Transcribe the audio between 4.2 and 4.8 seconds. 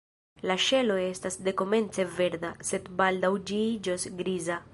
griza.